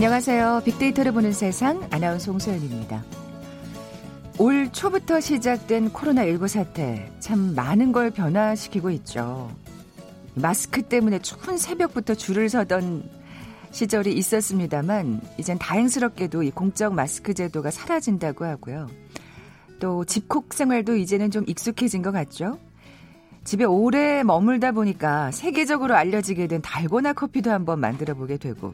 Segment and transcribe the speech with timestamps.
[0.00, 0.62] 안녕하세요.
[0.64, 3.04] 빅데이터를 보는 세상 아나운서 홍소연입니다.
[4.38, 9.54] 올 초부터 시작된 코로나19 사태 참 많은 걸 변화시키고 있죠.
[10.34, 13.02] 마스크 때문에 추운 새벽부터 줄을 서던
[13.72, 18.88] 시절이 있었습니다만 이젠 다행스럽게도 이 공적 마스크 제도가 사라진다고 하고요.
[19.80, 22.58] 또 집콕 생활도 이제는 좀 익숙해진 것 같죠.
[23.44, 28.72] 집에 오래 머물다 보니까 세계적으로 알려지게 된 달고나 커피도 한번 만들어 보게 되고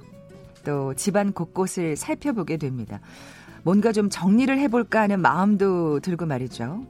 [0.66, 3.01] 또 집안 곳곳을 살펴보게 됩니다.
[3.62, 6.84] 뭔가 좀 정리를 해볼까 하는 마음도 들고 말이죠.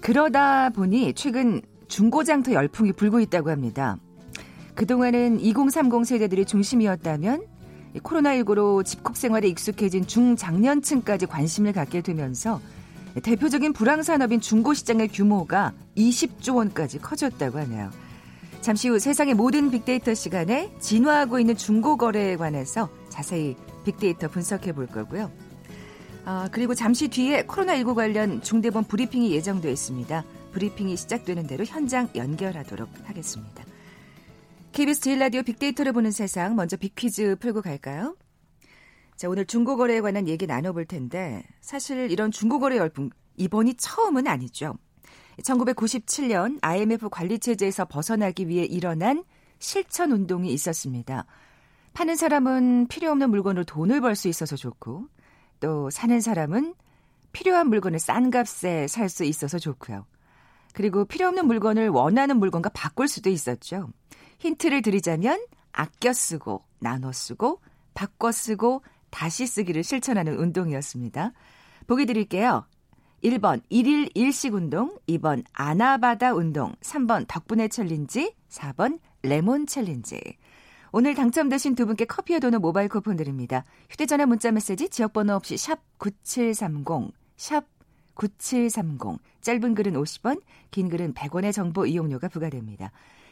[0.00, 3.98] 그러다 보니 최근 중고장터 열풍이 불고 있다고 합니다.
[4.74, 7.44] 그동안은 2030 세대들이 중심이었다면
[7.96, 12.60] 코로나19로 집콕 생활에 익숙해진 중장년층까지 관심을 갖게 되면서
[13.22, 17.90] 대표적인 불황 산업인 중고 시장의 규모가 20조 원까지 커졌다고 하네요.
[18.60, 24.86] 잠시 후 세상의 모든 빅데이터 시간에 진화하고 있는 중고 거래에 관해서 자세히 빅데이터 분석해 볼
[24.86, 25.30] 거고요.
[26.24, 30.24] 아, 그리고 잠시 뒤에 코로나19 관련 중대본 브리핑이 예정되어 있습니다.
[30.52, 33.64] 브리핑이 시작되는 대로 현장 연결하도록 하겠습니다.
[34.72, 38.16] KBS 제일 라디오 빅데이터를 보는 세상 먼저 빅퀴즈 풀고 갈까요?
[39.16, 44.74] 자, 오늘 중고거래에 관한 얘기 나눠볼 텐데 사실 이런 중고거래 열풍 이번이 처음은 아니죠.
[45.42, 49.24] 1997년 IMF 관리 체제에서 벗어나기 위해 일어난
[49.58, 51.26] 실천 운동이 있었습니다.
[51.94, 55.06] 파는 사람은 필요 없는 물건으로 돈을 벌 수 있어서 좋고
[55.60, 56.74] 또 사는 사람은
[57.32, 60.06] 필요한 물건을 싼 값에 살 수 있어서 좋고요.
[60.74, 63.88] 그리고 필요 없는 물건을 원하는 물건과 바꿀 수도 있었죠.
[64.38, 67.60] 힌트를 드리자면 아껴 쓰고 나눠 쓰고
[67.94, 71.32] 바꿔 쓰고 다시 쓰기를 실천하는 운동이었습니다.
[71.86, 72.66] 보기 드릴게요.
[73.22, 80.20] 1번 1일 1식 운동, 2번 아나바다 운동, 3번 덕분에 챌린지, 4번 레몬 챌린지.
[80.92, 83.64] 오늘 당첨되신 두 분께 커피와 도넛 모바일 쿠폰 드립니다.
[83.90, 87.64] 휴대전화 문자 메시지 지역번호 없이 샵 9730, 샵
[88.14, 89.18] 9730.
[89.40, 90.40] 짧은 글은 50원,
[90.70, 92.92] 긴 글은 100원의 정보 이용료가 부과됩니다.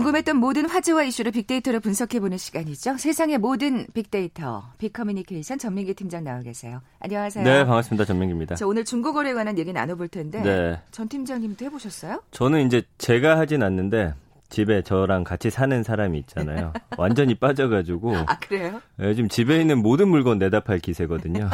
[0.00, 2.96] 궁금했던 모든 화제와 이슈를 빅데이터로 분석해보는 시간이죠.
[2.96, 6.80] 세상의 모든 빅데이터, 빅커뮤니케이션 전민기 팀장 나와 계세요.
[7.00, 7.44] 안녕하세요.
[7.44, 8.06] 네, 반갑습니다.
[8.06, 8.54] 전민기입니다.
[8.54, 10.80] 자, 오늘 중고거래에 관한 얘기 나눠볼 텐데 네.
[10.90, 12.22] 전 팀장님도 해보셨어요?
[12.30, 14.14] 저는 이제 제가 하진 않는데
[14.48, 16.72] 집에 저랑 같이 사는 사람이 있잖아요.
[16.96, 18.16] 완전히 빠져가지고.
[18.16, 18.80] 아, 그래요?
[19.00, 21.50] 요즘 집에 있는 모든 물건 내다 팔 기세거든요.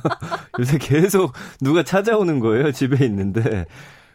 [0.58, 2.72] 요새 계속 누가 찾아오는 거예요.
[2.72, 3.66] 집에 있는데.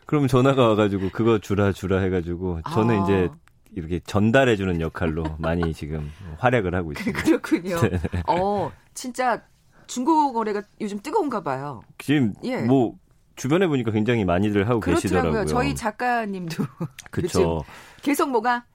[0.07, 3.03] 그럼 전화가 와가지고 그거 주라 주라 해가지고 저는 아.
[3.03, 3.29] 이제
[3.75, 7.21] 이렇게 전달해주는 역할로 많이 지금 활약을 하고 있습니다.
[7.23, 7.81] 그렇군요.
[7.81, 7.99] 네.
[8.27, 9.41] 어, 진짜
[9.87, 11.81] 중고 거래가 요즘 뜨거운가 봐요.
[11.97, 12.61] 지금 예.
[12.61, 12.95] 뭐
[13.35, 15.01] 주변에 보니까 굉장히 많이들 하고 그렇더라고요.
[15.01, 15.45] 계시더라고요.
[15.45, 16.63] 저희 작가님도
[17.11, 17.63] 그렇죠.
[18.01, 18.65] 계속 뭐가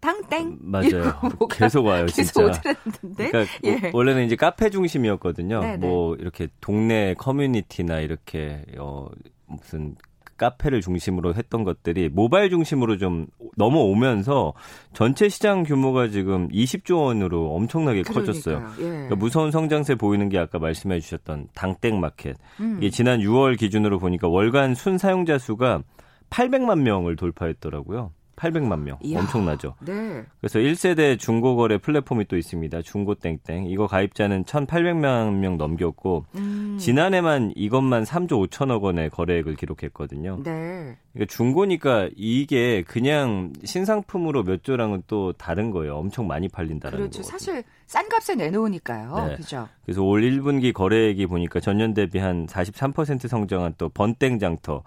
[0.00, 1.14] 당땡 음, 맞아요.
[1.50, 2.74] 계속 와요, 계속 진짜.
[3.16, 3.90] 그러니까 예.
[3.92, 5.60] 원래는 이제 카페 중심이었거든요.
[5.60, 5.76] 네네.
[5.78, 9.08] 뭐 이렇게 동네 커뮤니티나 이렇게 어
[9.46, 9.96] 무슨
[10.36, 13.26] 카페를 중심으로 했던 것들이 모바일 중심으로 좀
[13.56, 14.52] 넘어오면서
[14.92, 18.26] 전체 시장 규모가 지금 20조 원으로 엄청나게 그러니까요.
[18.26, 18.66] 커졌어요.
[18.78, 18.82] 예.
[18.82, 22.36] 그러니까 무서운 성장세 보이는 게 아까 말씀해 주셨던 당땡 마켓.
[22.60, 22.76] 음.
[22.78, 25.82] 이게 지난 6월 기준으로 보니까 월간 순 사용자 수가
[26.30, 28.12] 800만 명을 돌파했더라고요.
[28.36, 28.98] 800만 명.
[29.02, 29.74] 이야, 엄청나죠.
[29.80, 30.24] 네.
[30.40, 32.82] 그래서 1세대 중고거래 플랫폼이 또 있습니다.
[32.82, 33.66] 중고땡땡.
[33.66, 36.76] 이거 가입자는 1,800만 명 넘겼고 음.
[36.78, 40.42] 지난해만 이것만 3조 5천억 원의 거래액을 기록했거든요.
[40.44, 40.96] 네.
[41.12, 45.96] 그러니까 중고니까 이게 그냥 신상품으로 몇 조랑은 또 다른 거예요.
[45.96, 47.22] 엄청 많이 팔린다는 그렇죠.
[47.22, 47.38] 거거든요.
[47.38, 49.26] 사실 싼 값에 내놓으니까요.
[49.28, 49.36] 네.
[49.36, 49.68] 그죠.
[49.84, 54.82] 그래서 올 1분기 거래액이 보니까 전년 대비 한 43% 성장한 또 번땡 장터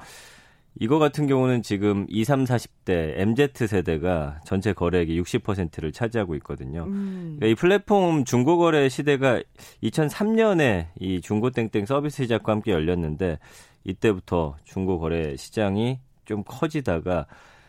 [0.79, 6.85] 이거 같은 경우는 지금 20, 30, 40대 MZ 세대가 전체 거래액의 60%를 차지하고 있거든요.
[6.85, 7.37] 음.
[7.37, 9.41] 그러니까 이 플랫폼 중고 거래 시대가
[9.83, 13.39] 2003년에 이 중고 땡땡 서비스 시작과 함께 열렸는데
[13.83, 17.25] 이때부터 중고 거래 시장이 좀 커지다가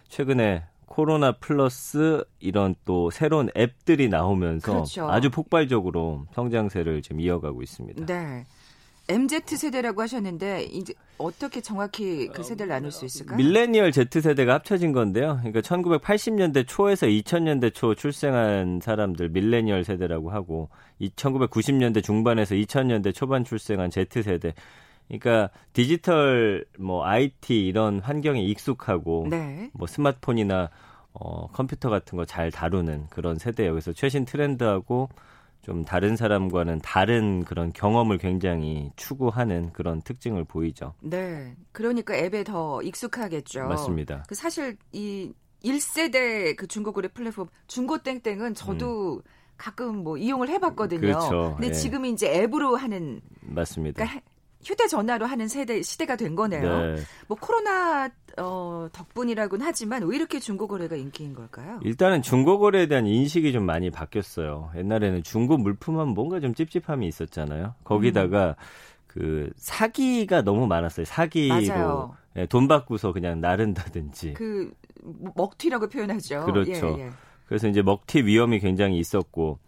[0.09, 5.09] 최근에 코로나 플러스 이런 또 새로운 앱들이 나오면서 그렇죠.
[5.09, 8.07] 아주 폭발적으로 성장세를 지금 이어가고 있습니다.
[8.07, 8.45] 네.
[9.11, 13.37] MZ 세대라고 하셨는데 이제 어떻게 정확히 그 세대를 나눌 수 있을까요?
[13.37, 15.39] 밀레니얼 Z 세대가 합쳐진 건데요.
[15.43, 20.69] 그러니까 1980년대 초에서 2000년대 초 출생한 사람들 밀레니얼 세대라고 하고
[21.01, 24.55] 1990년대 중반에서 2000년대 초반 출생한 Z 세대.
[25.09, 29.71] 그러니까 디지털 뭐 IT 이런 환경에 익숙하고 네.
[29.73, 30.71] 뭐 스마트폰이나
[31.13, 33.73] 어 컴퓨터 같은 거 잘 다루는 그런 세대예요.
[33.73, 35.09] 그래서 최신 트렌드하고
[35.71, 40.95] 좀 다른 사람과는 다른 그런 경험을 굉장히 추구하는 그런 특징을 보이죠.
[41.01, 41.55] 네.
[41.71, 43.69] 그러니까 앱에 더 익숙하겠죠.
[43.69, 44.25] 맞습니다.
[44.27, 45.33] 그 사실 이
[45.63, 49.23] 1세대 그 중고 거래 플랫폼 중고 땡땡은 저도 음.
[49.57, 51.01] 가끔 뭐 이용을 해봤거든요.
[51.03, 51.55] 그렇죠.
[51.57, 51.73] 근데 예.
[51.73, 54.05] 지금 이제 앱으로 하는 맞습니다.
[54.05, 54.29] 그러니까
[54.65, 56.63] 휴대전화로 하는 세대 시대가 된 거네요.
[56.63, 57.03] 네.
[57.29, 61.81] 뭐 코로나 어, 덕분이라고는 하지만 왜 이렇게 중고거래가 인기인 걸까요?
[61.83, 64.71] 일단은 중고거래에 대한 인식이 좀 많이 바뀌었어요.
[64.77, 67.75] 옛날에는 중고 물품하면 뭔가 좀 찝찝함이 있었잖아요.
[67.85, 68.55] 거기다가 음.
[69.07, 71.05] 그 사기가 너무 많았어요.
[71.05, 74.35] 사기로 예, 돈 받고서 그냥 나른다든지.
[74.35, 74.73] 그
[75.35, 76.45] 먹튀라고 표현하죠.
[76.45, 76.97] 그렇죠.
[76.99, 77.11] 예, 예.
[77.47, 79.59] 그래서 이제 먹튀 위험이 굉장히 있었고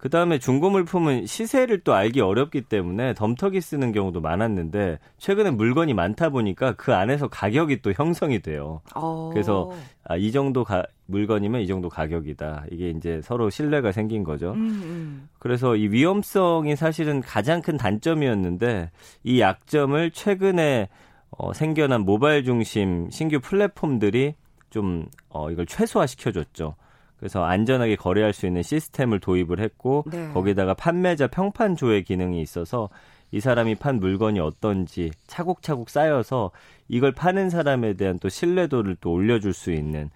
[0.00, 5.92] 그 다음에 중고 물품은 시세를 또 알기 어렵기 때문에 덤터기 쓰는 경우도 많았는데 최근에 물건이
[5.92, 8.80] 많다 보니까 그 안에서 가격이 또 형성이 돼요.
[8.96, 9.00] 오.
[9.00, 9.30] 어.
[9.30, 9.70] 그래서
[10.04, 12.64] 아, 이 정도 가, 물건이면 이 정도 가격이다.
[12.70, 14.52] 이게 이제 서로 신뢰가 생긴 거죠.
[14.52, 15.28] 음, 음.
[15.38, 18.90] 그래서 이 위험성이 사실은 가장 큰 단점이었는데
[19.24, 20.88] 이 약점을 최근에
[21.28, 24.32] 어, 생겨난 모바일 중심 신규 플랫폼들이
[24.70, 26.74] 좀 어, 이걸 최소화시켜줬죠.
[27.20, 30.30] 그래서 안전하게 거래할 수 있는 시스템을 도입을 했고 네.
[30.32, 32.88] 거기다가 판매자 평판 조회 기능이 있어서
[33.30, 36.50] 이 사람이 판 물건이 어떤지 차곡차곡 쌓여서
[36.88, 40.10] 이걸 파는 사람에 대한 또 신뢰도를 또 올려줄 수 있는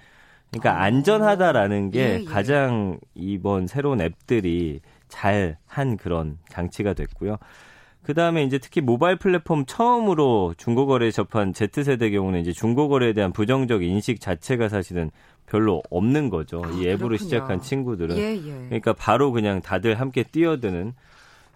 [0.51, 0.85] 그러니까 아.
[0.85, 2.25] 안전하다라는 게 예, 예.
[2.25, 7.37] 가장 이번 새로운 앱들이 잘 한 그런 장치가 됐고요.
[8.03, 13.83] 그 다음에 이제 특히 모바일 플랫폼 처음으로 중고거래에 접한 Z세대 경우는 이제 중고거래에 대한 부정적
[13.83, 15.11] 인식 자체가 사실은
[15.55, 16.63] 별로 없는 거죠.
[16.65, 17.17] 아, 이 앱으로 그렇군요.
[17.17, 18.17] 시작한 친구들은.
[18.19, 18.65] 예, 예.
[18.67, 20.95] 그러니까 바로 그냥 다들 함께 뛰어드는.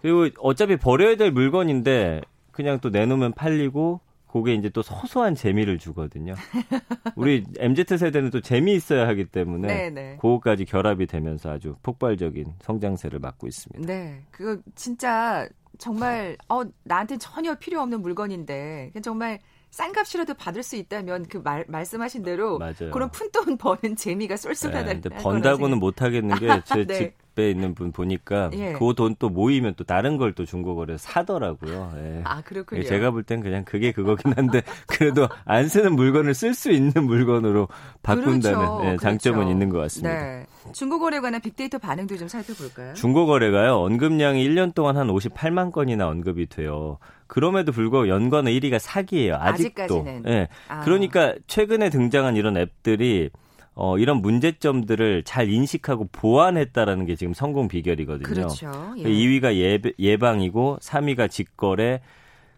[0.00, 2.20] 그리고 어차피 버려야 될 물건인데
[2.52, 3.98] 그냥 또 내놓으면 팔리고
[4.30, 6.34] 그게 이제 또 소소한 재미를 주거든요.
[7.16, 9.90] 우리 MZ 세대는 또 재미 있어야 하기 때문에 네네.
[9.90, 10.16] 네.
[10.20, 13.92] 그거까지 결합이 되면서 아주 폭발적인 성장세를 맞고 있습니다.
[13.92, 15.48] 네, 그거 진짜
[15.78, 21.64] 정말 어 나한테 전혀 필요 없는 물건인데 정말 싼 값이라도 받을 수 있다면 그 말,
[21.68, 22.90] 말씀하신 대로 맞아요.
[22.92, 24.94] 그런 푼돈 버는 재미가 쏠쏠하다.
[24.94, 27.12] 네, 번다고는 못 하겠는 게제 네.
[27.34, 28.72] 집에 있는 분 보니까 예.
[28.72, 31.92] 그돈 또 모이면 또 다른 걸 또 중고거래에서 사더라고요.
[31.96, 32.20] 예.
[32.24, 32.82] 아 그렇군요.
[32.82, 37.68] 제가 볼 땐 그냥 그게 그거긴 한데 그래도 안 쓰는 물건을 쓸 수 있는 물건으로
[38.02, 38.82] 바꾼다는 그렇죠.
[38.84, 39.52] 예, 장점은 그렇죠.
[39.52, 40.14] 있는 것 같습니다.
[40.14, 40.46] 네.
[40.72, 42.94] 중고거래에 관한 빅데이터 반응도 좀 살펴볼까요?
[42.94, 43.74] 중고거래가요.
[43.76, 46.98] 언급량이 1년 동안 한 58만 건이나 언급이 돼요.
[47.26, 49.36] 그럼에도 불구하고 연관어 1위가 사기예요.
[49.36, 50.04] 아직도.
[50.26, 50.48] 예.
[50.68, 50.80] 아.
[50.80, 53.30] 그러니까 최근에 등장한 이런 앱들이
[53.74, 58.26] 어, 이런 문제점들을 잘 인식하고 보완했다라는 게 지금 성공 비결이거든요.
[58.26, 58.94] 그렇죠.
[58.98, 59.04] 예.
[59.04, 62.00] 2위가 예, 예방이고 3위가 직거래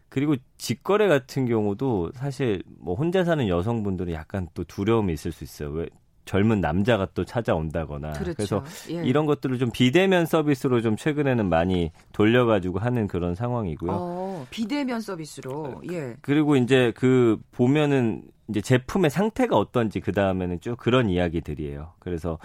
[0.09, 5.71] 그리고 직거래 같은 경우도 사실 뭐 혼자 사는 여성분들은 약간 또 두려움이 있을 수 있어요.
[5.71, 5.87] 왜
[6.31, 8.35] 젊은 남자가 또 찾아온다거나 그렇죠.
[8.37, 9.05] 그래서 예.
[9.05, 13.91] 이런 것들을 좀 비대면 서비스로 좀 최근에는 많이 돌려가지고 하는 그런 상황이고요.
[13.93, 16.15] 어, 비대면 서비스로 예.
[16.21, 21.95] 그리고 이제 그 보면은 이제 제품의 상태가 어떤지 그 다음에는 쭉 그런 이야기들이에요.
[21.99, 22.39] 그래서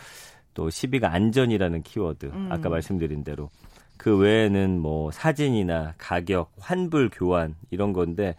[0.55, 2.47] 또 10위가 안전이라는 키워드 음.
[2.51, 3.51] 아까 말씀드린 대로
[3.97, 8.35] 그 외에는 뭐 사진이나 가격, 환불 교환 이런 건데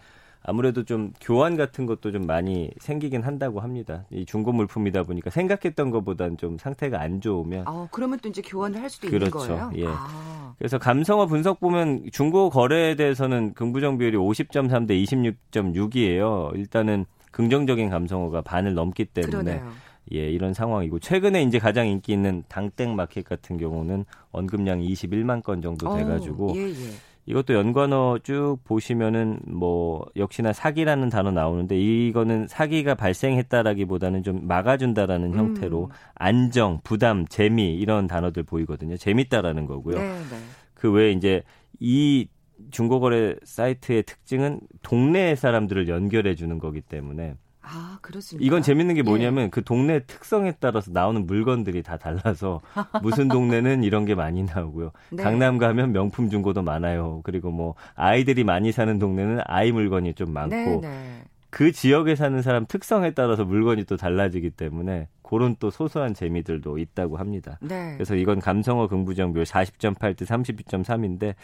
[0.49, 4.05] 아무래도 좀 교환 같은 것도 좀 많이 생기긴 한다고 합니다.
[4.11, 8.81] 이 중고 물품이다 보니까 생각했던 것보단 좀 상태가 안 좋으면 아, 그러면 또 이제 교환을
[8.81, 9.43] 할 수도 그렇죠.
[9.43, 9.73] 있는 거예요.
[9.77, 9.87] 예.
[9.89, 10.55] 아.
[10.57, 16.57] 그래서 감성어 분석 보면 중고 거래에 대해서는 긍부정 비율이 50.3 대 26.6이에요.
[16.57, 19.73] 일단은 긍정적인 감성어가 반을 넘기 때문에 그러네요.
[20.15, 25.61] 예, 이런 상황이고 최근에 이제 가장 인기 있는 당땡 마켓 같은 경우는 언급량이 21만 건
[25.61, 26.91] 정도 돼 가지고 예, 예.
[27.27, 35.39] 이것도 연관어 쭉 보시면은 뭐 역시나 사기라는 단어 나오는데 이거는 사기가 발생했다라기보다는 좀 막아준다라는 음.
[35.39, 38.97] 형태로 안정, 부담, 재미 이런 단어들 보이거든요.
[38.97, 39.99] 재밌다라는 거고요.
[39.99, 40.37] 네, 네.
[40.75, 41.43] 그 외에 이제
[41.81, 42.29] 이
[42.71, 47.35] 중고거래 사이트의 특징은 동네 사람들을 연결해 주는 거기 때문에
[47.69, 48.47] 아, 그렇습니까?
[48.47, 49.49] 이건 재밌는 게 뭐냐면 예.
[49.51, 52.61] 그 동네 특성에 따라서 나오는 물건들이 다 달라서
[53.03, 54.93] 무슨 동네는 이런 게 많이 나오고요.
[55.11, 55.23] 네.
[55.23, 57.21] 강남 가면 명품 중고도 많아요.
[57.25, 61.23] 그리고 뭐 아이들이 많이 사는 동네는 아이 물건이 좀 많고 네, 네.
[61.51, 67.17] 그 지역에 사는 사람 특성에 따라서 물건이 또 달라지기 때문에 그런 또 소소한 재미들도 있다고
[67.17, 67.59] 합니다.
[67.61, 67.95] 네.
[67.95, 71.35] 그래서 이건 감성어 긍부정비율 40.8대 32.3인데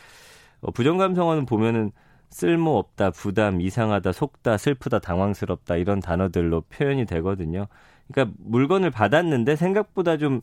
[0.61, 1.91] 어, 부정감성어는 보면은
[2.33, 7.67] 쓸모없다, 부담, 이상하다, 속다, 슬프다, 당황스럽다 이런 단어들로 표현이 되거든요.
[8.11, 10.41] 그러니까 물건을 받았는데 생각보다 좀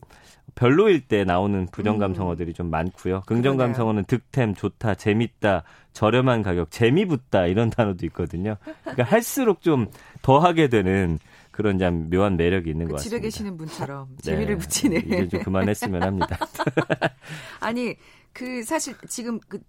[0.54, 2.54] 별로일 때 나오는 부정 감성어들이 음.
[2.54, 3.22] 좀 많고요.
[3.26, 8.56] 긍정 감성어는 득템, 좋다, 재밌다, 저렴한 가격, 재미붙다 이런 단어도 있거든요.
[8.82, 9.86] 그러니까 할수록 좀
[10.22, 11.18] 더 하게 되는
[11.50, 13.16] 그런 참 묘한 매력이 있는 그 것 같습니다.
[13.16, 14.58] 집에 계시는 분처럼 재미를 네.
[14.58, 14.98] 붙이는.
[15.06, 16.36] 이제 좀 그만했으면 합니다.
[17.60, 17.94] 아니
[18.32, 19.60] 그 사실 지금 그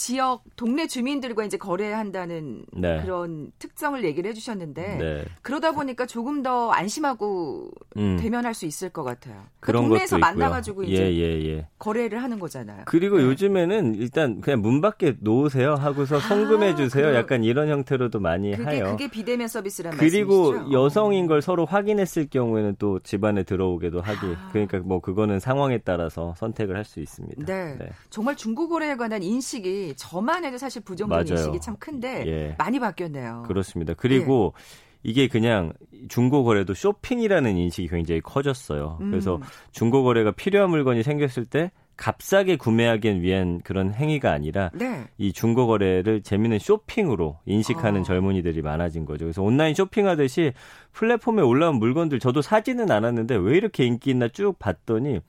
[0.00, 3.02] 지역 동네 주민들과 이제 거래한다는 네.
[3.02, 5.24] 그런 특성을 얘기를 해주셨는데 네.
[5.42, 8.16] 그러다 보니까 조금 더 안심하고 음.
[8.18, 9.42] 대면할 수 있을 것 같아요.
[9.60, 11.68] 그 그런 동네에서 만나가지고 이제 예, 예, 예.
[11.78, 12.84] 거래를 하는 거잖아요.
[12.86, 13.24] 그리고 네.
[13.24, 17.08] 요즘에는 일단 그냥 문 밖에 놓으세요 하고서 아, 송금해 주세요.
[17.08, 18.86] 아, 약간 이런 형태로도 많이 그게, 해요.
[18.92, 20.72] 그게 비대면 서비스란 그리고 말씀이시죠?
[20.72, 24.26] 여성인 걸 서로 확인했을 경우에는 또 집안에 들어오게도 하기.
[24.34, 24.48] 아.
[24.50, 27.44] 그러니까 뭐 그거는 상황에 따라서 선택을 할 수 있습니다.
[27.44, 27.76] 네.
[27.78, 27.90] 네.
[28.08, 32.54] 정말 중고 거래에 관한 인식이 저만 해도 사실 부정적인 인식이 참 큰데 예.
[32.58, 33.44] 많이 바뀌었네요.
[33.46, 33.94] 그렇습니다.
[33.94, 34.90] 그리고 예.
[35.02, 35.72] 이게 그냥
[36.08, 38.98] 중고 거래도 쇼핑이라는 인식이 굉장히 커졌어요.
[39.00, 39.10] 음.
[39.10, 39.40] 그래서
[39.72, 45.04] 중고 거래가 필요한 물건이 생겼을 때 값싸게 구매하기 위한 그런 행위가 아니라 네.
[45.18, 48.04] 이 중고 거래를 재미있는 쇼핑으로 인식하는 어.
[48.04, 49.26] 젊은이들이 많아진 거죠.
[49.26, 50.54] 그래서 온라인 쇼핑하듯이
[50.92, 55.20] 플랫폼에 올라온 물건들 저도 사지는 않았는데 왜 이렇게 인기 있나 쭉 봤더니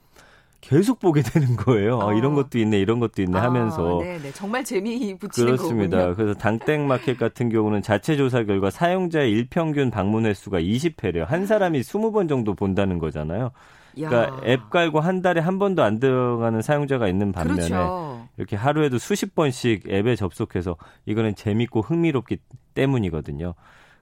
[0.62, 1.98] 계속 보게 되는 거예요.
[1.98, 2.10] 어.
[2.10, 4.00] 아, 이런 것도 있네, 이런 것도 있네 아, 하면서.
[4.00, 4.32] 아, 네네.
[4.32, 5.98] 정말 재미 붙이는 그렇습니다.
[5.98, 6.16] 거군요.
[6.16, 11.26] 그래서 당땡 마켓 같은 경우는 자체 조사 결과 사용자의 일평균 방문 횟수가 20회래요.
[11.26, 13.50] 한 사람이 20번 정도 본다는 거잖아요.
[13.94, 18.28] 그러니까 앱 깔고 한 달에 한 번도 안 들어가는 사용자가 있는 반면에 그렇죠.
[18.38, 22.38] 이렇게 하루에도 수십 번씩 앱에 접속해서 이거는 재밌고 흥미롭기
[22.74, 23.54] 때문이거든요.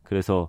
[0.05, 0.49] 그래서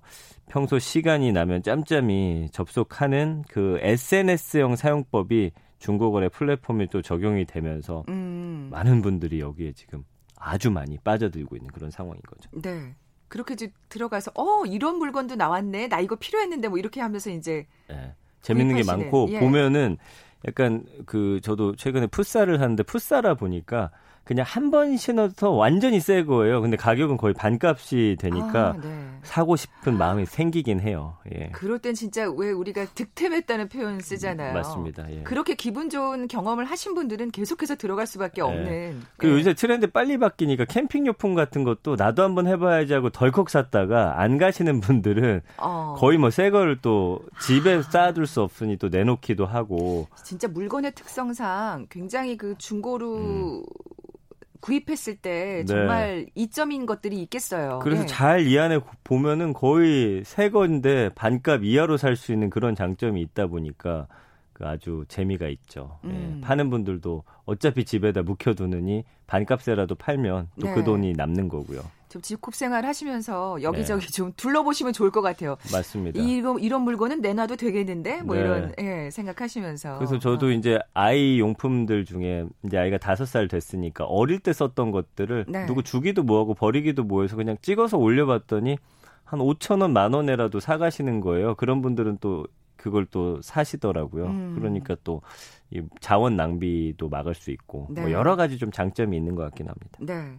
[0.50, 5.52] 평소 시간이 나면 짬짬이 접속하는 그 SNS형 사용법이
[5.82, 8.70] 중고거래 플랫폼이 또 적용이 되면서 음.
[8.72, 10.06] 많은 분들이 여기에 지금
[10.38, 12.50] 아주 많이 빠져들고 있는 그런 상황인 거죠.
[12.62, 12.96] 네.
[13.28, 18.14] 그렇게 이제 들어가서 어 이런 물건도 나왔네 나 이거 필요했는데 뭐 이렇게 하면서 이제 네.
[18.42, 19.40] 재밌는 게 많고 예.
[19.40, 19.98] 보면은
[20.48, 23.92] 약간 그 저도 최근에 풋살을 하는데 풋살아 보니까
[24.24, 26.62] 그냥 한 번 신어서 완전히 새 거예요.
[26.62, 29.06] 근데 가격은 거의 반값이 되니까 아, 네.
[29.24, 31.18] 사고 싶은 마음이 생기긴 해요.
[31.34, 31.50] 예.
[31.52, 34.54] 그럴 땐 진짜 왜 우리가 득템했다는 표현 쓰잖아요.
[34.54, 35.12] 맞습니다.
[35.12, 35.24] 예.
[35.24, 38.46] 그렇게 기분 좋은 경험을 하신 분들은 계속해서 들어갈 수밖에 예.
[38.46, 39.02] 없는.
[39.18, 39.40] 그리고 예.
[39.40, 44.80] 요새 트렌드 빨리 바뀌니까 캠핑용품 같은 것도 나도 한번 해봐야지 하고 덜컥 샀다가 안 가시는
[44.80, 45.96] 분들은 어.
[45.98, 47.82] 거의 뭐 새 거를 또 집에 아.
[47.82, 50.08] 쌓아둘 수 없으니 또 내놓기도 하고.
[50.24, 53.64] 진짜 물건의 특성상 굉장히 그 중고로 음.
[54.62, 55.66] 구입했을 때 네.
[55.66, 56.32] 정말 네.
[56.36, 57.80] 이점인 것들이 있겠어요.
[57.84, 58.08] 그래서 네.
[58.08, 64.08] 잘이 안에 보면은 거의 새 건데 반값 이하로 살 수 있는 그런 장점이 있다 보니까
[64.54, 65.98] 그 아주 재미가 있죠.
[66.06, 66.10] 예.
[66.10, 66.36] 음.
[66.38, 70.84] 예, 파는 분들도 어차피 집에다 묵혀두느니 반값에라도 팔면 또그 네.
[70.84, 71.82] 돈이 남는 거고요.
[72.12, 74.12] 좀 집콕 생활 하시면서 여기저기 네.
[74.12, 75.56] 좀 둘러보시면 좋을 것 같아요.
[75.72, 76.20] 맞습니다.
[76.22, 78.42] 이거 이런 물건은 내놔도 되겠는데 뭐 네.
[78.42, 79.98] 이런 예, 생각하시면서.
[79.98, 80.50] 그래서 저도 어.
[80.52, 85.66] 이제 아이 용품들 중에 이제 아이가 다섯 살 됐으니까 어릴 때 썼던 것들을 네.
[85.68, 88.78] 누구 주기도 뭐하고 버리기도 뭐해서 그냥 찍어서 올려봤더니
[89.24, 91.56] 한 5천 원, 만 원에라도 사가시는 거예요.
[91.56, 94.26] 그런 분들은 또 그걸 또 사시더라고요.
[94.26, 94.56] 음.
[94.58, 95.22] 그러니까 또
[95.72, 98.12] 이 자원 낭비도 막을 수 있고 뭐 네.
[98.12, 99.98] 여러 가지 좀 장점이 있는 것 같긴 합니다.
[100.00, 100.38] 네.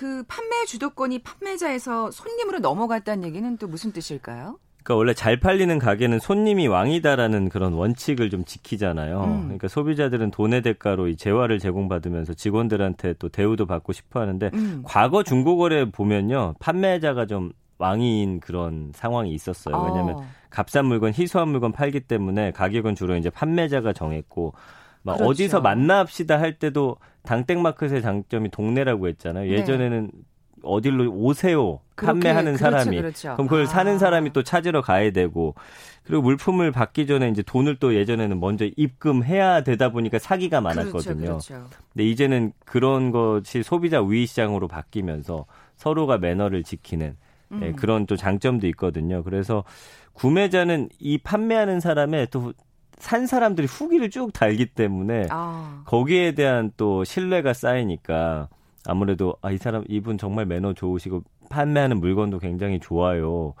[0.00, 4.58] 그 판매 주도권이 판매자에서 손님으로 넘어갔다는 얘기는 또 무슨 뜻일까요?
[4.82, 9.22] 그러니까 원래 잘 팔리는 가게는 손님이 왕이다라는 그런 원칙을 좀 지키잖아요.
[9.22, 9.42] 음.
[9.42, 14.82] 그러니까 소비자들은 돈의 대가로 이 재화를 제공받으면서 직원들한테 또 대우도 받고 싶어 하는데 음.
[14.86, 16.54] 과거 중고거래 보면요.
[16.60, 19.84] 판매자가 좀 왕인 그런 상황이 있었어요.
[19.84, 20.24] 왜냐하면 어.
[20.48, 24.54] 값싼 물건, 희소한 물건 팔기 때문에 가격은 주로 이제 판매자가 정했고
[25.02, 25.30] 막 그렇죠.
[25.30, 29.50] 어디서 만납시다 할 때도 당땡마켓의 장점이 동네라고 했잖아요.
[29.50, 29.58] 네.
[29.58, 30.20] 예전에는 네.
[30.62, 31.80] 어딜로 오세요.
[31.96, 32.96] 판매하는 그렇죠, 사람이.
[32.96, 33.32] 그렇죠.
[33.34, 33.66] 그럼 그걸 아.
[33.66, 35.54] 사는 사람이 또 찾으러 가야 되고
[36.02, 41.26] 그리고 물품을 받기 전에 이제 돈을 또 예전에는 먼저 입금해야 되다 보니까 사기가 그렇죠, 많았거든요.
[41.26, 47.16] 그렇죠, 근데 이제는 그런 것이 소비자 우위 시장으로 바뀌면서 서로가 매너를 지키는
[47.52, 47.62] 예, 음.
[47.62, 49.22] 예, 그런 또 장점도 있거든요.
[49.22, 49.64] 그래서
[50.12, 52.52] 구매자는 이 판매하는 사람의 또
[53.00, 55.82] 산 사람들이 후기를 쭉 달기 때문에 아.
[55.86, 58.48] 거기에 대한 또 신뢰가 쌓이니까
[58.86, 63.54] 아무래도 아, 이 사람 이분 정말 매너 좋으시고 판매하는 물건도 굉장히 좋아요.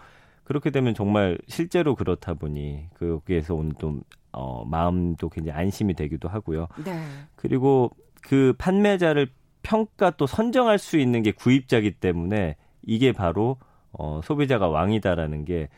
[0.44, 4.00] 그렇게 되면 정말 실제로 그렇다 보니 거기에서 오는 또
[4.32, 6.68] 어, 마음도 굉장히 안심이 되기도 하고요.
[6.84, 7.02] 네.
[7.36, 7.90] 그리고
[8.22, 9.28] 그 판매자를
[9.62, 13.58] 평가 또 선정할 수 있는 게 구입자기 때문에 이게 바로
[13.92, 15.68] 어, 소비자가 왕이다라는 게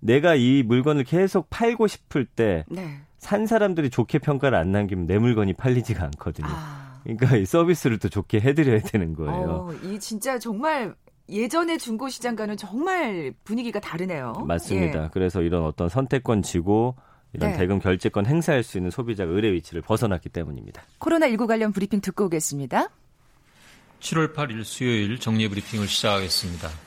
[0.00, 2.64] 내가 이 물건을 계속 팔고 싶을 때
[3.26, 3.46] 산 네.
[3.46, 6.46] 사람들이 좋게 평가를 안 남기면 내 물건이 팔리지가 않거든요.
[6.48, 7.00] 아.
[7.02, 9.68] 그러니까 이 서비스를 또 좋게 해드려야 되는 거예요.
[9.68, 10.94] 어, 이 진짜 정말
[11.28, 14.44] 예전의 중고 시장과는 정말 분위기가 다르네요.
[14.46, 15.04] 맞습니다.
[15.04, 15.08] 예.
[15.12, 16.94] 그래서 이런 어떤 선택권 지고
[17.32, 17.58] 이런 네.
[17.58, 20.82] 대금 결제권 행사할 수 있는 소비자가 의뢰 위치를 벗어났기 때문입니다.
[21.00, 22.88] 코로나19 관련 브리핑 듣고 오겠습니다.
[24.00, 26.85] 7월 8일 수요일 정례 브리핑을 시작하겠습니다.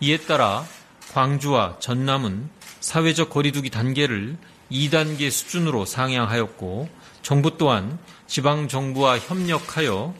[0.00, 0.64] 이에 따라
[1.12, 2.48] 광주와 전남은
[2.80, 4.38] 사회적 거리두기 단계를
[4.70, 6.88] 2단계 수준으로 상향하였고
[7.22, 10.14] 정부 또한 지방 정부와 협력하여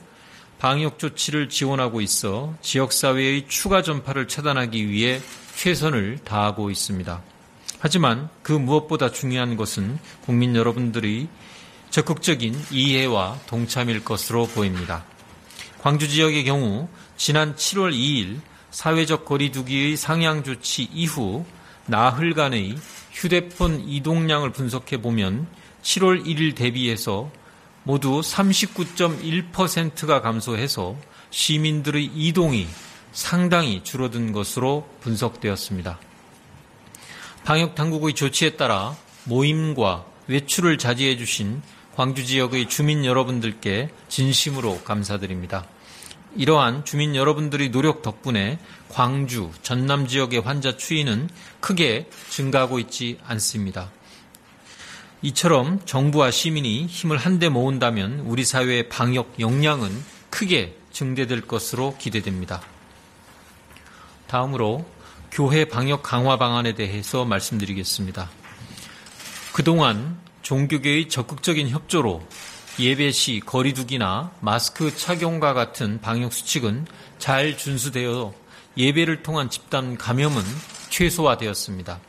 [0.59, 5.21] 방역 조치를 지원하고 있어 지역 사회의 추가 전파를 차단하기 위해
[5.57, 7.23] 최선을 다하고 있습니다.
[7.79, 11.29] 하지만 그 무엇보다 중요한 것은 국민 여러분들이
[11.89, 15.05] 적극적인 이해와 동참일 것으로 보입니다.
[15.81, 21.45] 광주 지역의 경우 지난 7월 2일 사회적 거리두기의 상향 조치 이후
[21.87, 22.77] 나흘간의
[23.13, 25.47] 휴대폰 이동량을 분석해 보면
[25.83, 27.31] 7월 1일 대비해서
[27.83, 30.97] 모두 39.1%가 감소해서
[31.31, 32.67] 시민들의 이동이
[33.13, 35.99] 상당히 줄어든 것으로 분석되었습니다.
[37.45, 41.63] 방역 당국의 조치에 따라 모임과 외출을 자제해 주신
[41.97, 45.67] 광주 지역의 주민 여러분들께 진심으로 감사드립니다.
[46.37, 51.29] 이러한 주민 여러분들의 노력 덕분에 광주, 전남 지역의 환자 추이는
[51.61, 53.91] 크게 증가하고 있지 않습니다.
[55.23, 59.91] 이처럼 정부와 시민이 힘을 한데 모은다면 우리 사회의 방역 역량은
[60.31, 62.63] 크게 증대될 것으로 기대됩니다.
[64.27, 64.87] 다음으로
[65.31, 68.31] 교회 방역 강화 방안에 대해서 말씀드리겠습니다.
[69.53, 72.27] 그동안 종교계의 적극적인 협조로
[72.79, 76.87] 예배 시 거리두기나 마스크 착용과 같은 방역 수칙은
[77.19, 78.33] 잘 준수되어
[78.77, 80.43] 예배를 통한 집단 감염은
[80.89, 82.01] 최소화되었습니다.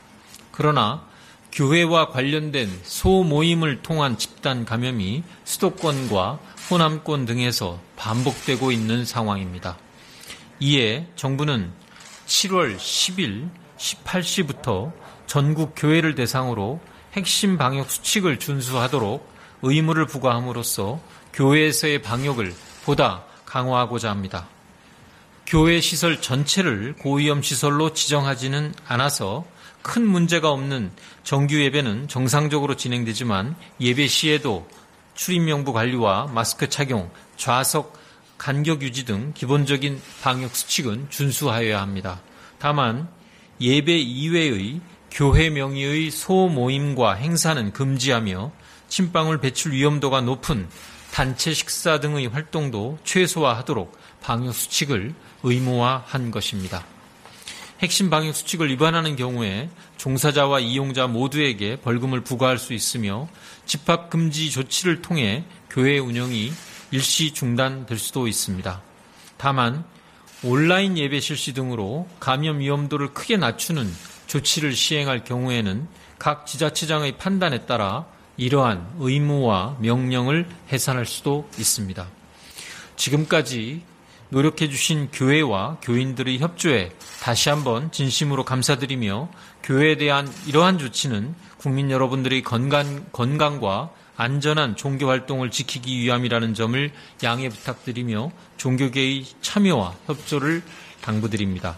[0.50, 1.06] 그러나
[1.52, 6.38] 교회와 관련된 소모임을 통한 집단 감염이 수도권과
[6.70, 9.76] 호남권 등에서 반복되고 있는 상황입니다.
[10.60, 11.70] 이에 정부는
[12.26, 14.92] 7월 10일 18시부터
[15.26, 16.80] 전국 교회를 대상으로
[17.12, 19.30] 핵심 방역 수칙을 준수하도록
[19.62, 21.00] 의무를 부과함으로써
[21.34, 24.48] 교회에서의 방역을 보다 강화하고자 합니다.
[25.46, 29.44] 교회 시설 전체를 고위험 시설로 지정하지는 않아서
[29.82, 30.92] 큰 문제가 없는
[31.24, 34.68] 정규 예배는 정상적으로 진행되지만 예배 시에도
[35.14, 38.00] 출입 명부 관리와 마스크 착용, 좌석
[38.38, 42.20] 간격 유지 등 기본적인 방역 수칙은 준수하여야 합니다.
[42.58, 43.08] 다만
[43.60, 48.52] 예배 이외의 교회 명의의 소모임과 행사는 금지하며
[48.88, 50.68] 침방울 배출 위험도가 높은
[51.12, 56.84] 단체 식사 등의 활동도 최소화하도록 방역 수칙을 의무화한 것입니다.
[57.82, 63.28] 핵심 방역 수칙을 위반하는 경우에 종사자와 이용자 모두에게 벌금을 부과할 수 있으며
[63.66, 66.52] 집합 금지 조치를 통해 교회 운영이
[66.92, 68.80] 일시 중단될 수도 있습니다.
[69.36, 69.84] 다만
[70.44, 73.92] 온라인 예배 실시 등으로 감염 위험도를 크게 낮추는
[74.28, 75.88] 조치를 시행할 경우에는
[76.20, 82.06] 각 지자체장의 판단에 따라 이러한 의무와 명령을 해산할 수도 있습니다.
[82.94, 83.82] 지금까지
[84.32, 89.28] 노력해 주신 교회와 교인들의 협조에 다시 한번 진심으로 감사드리며
[89.62, 96.92] 교회에 대한 이러한 조치는 국민 여러분들의 건강, 건강과 안전한 종교 활동을 지키기 위함이라는 점을
[97.22, 100.62] 양해 부탁드리며 종교계의 참여와 협조를
[101.02, 101.76] 당부드립니다.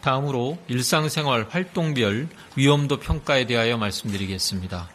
[0.00, 4.88] 다음으로 일상생활 활동별 위험도 평가에 대하여 말씀드리겠습니다.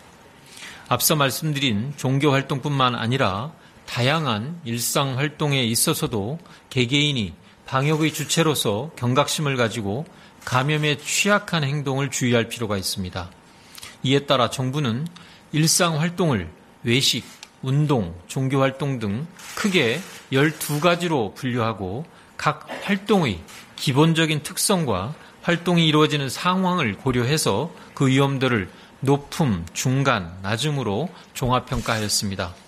[0.90, 3.52] 앞서 말씀드린 종교 활동뿐만 아니라
[3.94, 6.40] 다양한 일상 활동에 있어서도
[6.72, 7.32] 개개인이
[7.68, 10.08] 방역의 주체로서 경각심을 가지고
[10.46, 13.30] 감염에 취약한 행동을 주의할 필요가 있습니다.
[14.02, 15.06] 이에 따라 정부는
[15.52, 16.50] 일상 활동을
[16.82, 17.24] 외식,
[17.62, 20.02] 운동, 종교 활동 등 크게
[20.32, 22.04] 12가지로 분류하고
[22.36, 23.42] 각 활동의
[23.76, 32.63] 기본적인 특성과 활동이 이루어지는 상황을 고려해서 그 위험도를 높음, 중간, 낮음으로 종합평가하였습니다.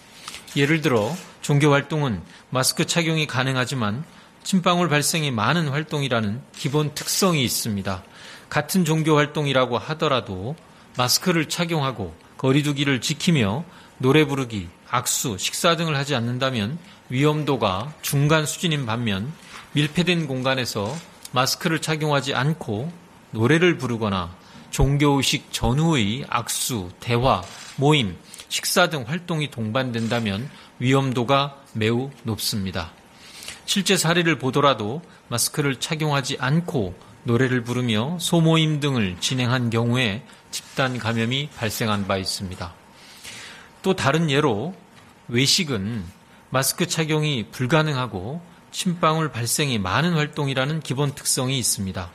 [0.55, 4.03] 예를 들어 종교 활동은 마스크 착용이 가능하지만
[4.43, 8.03] 침방울 발생이 많은 활동이라는 기본 특성이 있습니다.
[8.49, 10.55] 같은 종교 활동이라고 하더라도
[10.97, 13.65] 마스크를 착용하고 거리두기를 지키며
[13.97, 16.77] 노래 부르기, 악수, 식사 등을 하지 않는다면
[17.09, 19.33] 위험도가 중간 수준인 반면
[19.73, 20.95] 밀폐된 공간에서
[21.31, 22.91] 마스크를 착용하지 않고
[23.31, 24.33] 노래를 부르거나
[24.71, 27.41] 종교의식 전후의 악수, 대화,
[27.77, 28.15] 모임,
[28.49, 32.91] 식사 등 활동이 동반된다면 위험도가 매우 높습니다.
[33.65, 42.07] 실제 사례를 보더라도 마스크를 착용하지 않고 노래를 부르며 소모임 등을 진행한 경우에 집단 감염이 발생한
[42.07, 42.73] 바 있습니다.
[43.81, 44.75] 또 다른 예로
[45.27, 46.03] 외식은
[46.49, 52.11] 마스크 착용이 불가능하고 침방울 발생이 많은 활동이라는 기본 특성이 있습니다.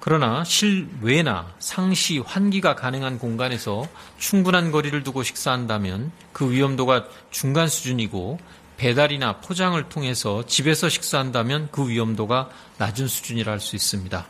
[0.00, 3.86] 그러나 실외나 상시 환기가 가능한 공간에서
[4.18, 8.38] 충분한 거리를 두고 식사한다면 그 위험도가 중간 수준이고
[8.76, 14.24] 배달이나 포장을 통해서 집에서 식사한다면 그 위험도가 낮은 수준이라 할 수 있습니다.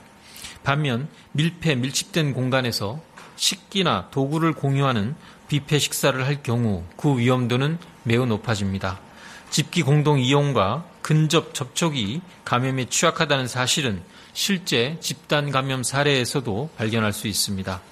[0.64, 3.00] 반면 밀폐, 밀집된 공간에서
[3.36, 5.14] 식기나 도구를 공유하는
[5.48, 8.98] 뷔페 식사를 할 경우 그 위험도는 매우 높아집니다.
[9.50, 14.02] 집기 공동 이용과 근접 접촉이 감염에 취약하다는 사실은
[14.38, 17.82] 실제 집단 감염 사례에서도 발견할 수 있습니다.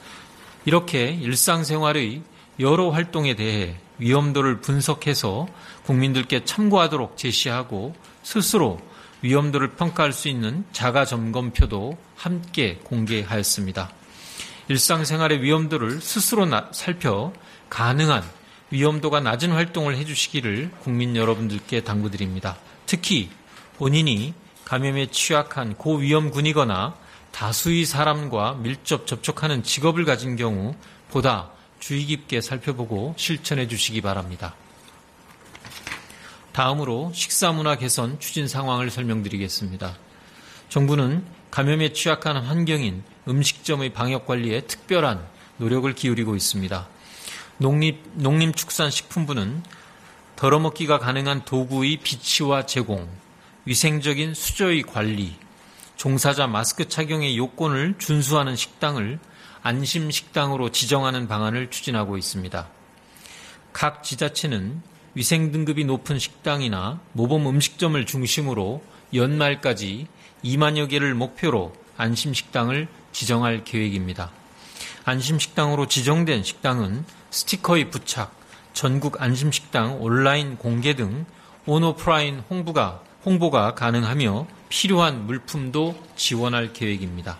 [0.64, 2.22] 이렇게 일상생활의
[2.60, 5.48] 여러 활동에 대해 위험도를 분석해서
[5.86, 8.80] 국민들께 참고하도록 제시하고 스스로
[9.22, 13.90] 위험도를 평가할 수 있는 자가 점검표도 함께 공개하였습니다.
[14.68, 17.32] 일상생활의 위험도를 스스로 살펴
[17.70, 18.22] 가능한
[18.70, 22.56] 위험도가 낮은 활동을 해주시기를 국민 여러분들께 당부드립니다.
[22.86, 23.30] 특히
[23.78, 24.32] 본인이
[24.66, 26.96] 감염에 취약한 고위험군이거나
[27.30, 30.74] 다수의 사람과 밀접 접촉하는 직업을 가진 경우
[31.08, 34.56] 보다 주의 깊게 살펴보고 실천해 주시기 바랍니다.
[36.50, 39.96] 다음으로 식사 문화 개선 추진 상황을 설명드리겠습니다.
[40.68, 45.24] 정부는 감염에 취약한 환경인 음식점의 방역 관리에 특별한
[45.58, 46.88] 노력을 기울이고 있습니다.
[47.58, 49.62] 농립, 농림축산식품부는
[50.34, 53.08] 덜어먹기가 가능한 도구의 비치와 제공,
[53.66, 55.34] 위생적인 수저의 관리,
[55.96, 59.18] 종사자 마스크 착용의 요건을 준수하는 식당을
[59.60, 62.68] 안심 식당으로 지정하는 방안을 추진하고 있습니다.
[63.72, 64.80] 각 지자체는
[65.14, 70.06] 위생 등급이 높은 식당이나 모범 음식점을 중심으로 연말까지
[70.44, 74.30] 2만여 개를 목표로 안심 식당을 지정할 계획입니다.
[75.04, 78.32] 안심 식당으로 지정된 식당은 스티커의 부착,
[78.74, 81.26] 전국 안심 식당 온라인 공개 등
[81.64, 87.38] 온오프라인 홍보가 홍보가 가능하며 필요한 물품도 지원할 계획입니다.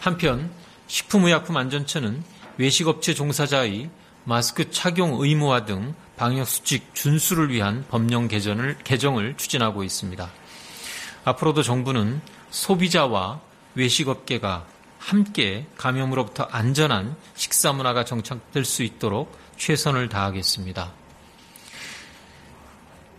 [0.00, 0.50] 한편
[0.86, 2.22] 식품의약품안전처는
[2.58, 3.90] 외식업체 종사자의
[4.24, 10.30] 마스크 착용 의무화 등 방역수칙 준수를 위한 법령 개정을, 개정을 추진하고 있습니다.
[11.24, 13.40] 앞으로도 정부는 소비자와
[13.74, 14.66] 외식업계가
[14.98, 21.03] 함께 감염으로부터 안전한 식사 문화가 정착될 수 있도록 최선을 다하겠습니다.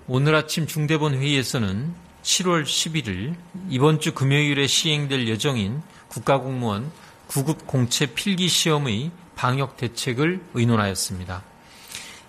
[0.08, 1.92] 오늘 아침 중대본 회의에서는
[2.22, 3.34] 7월 11일
[3.70, 6.92] 이번 주 금요일에 시행될 예정인 국가공무원
[7.28, 11.42] 9급 공채 필기 시험의 방역 대책을 의논하였습니다.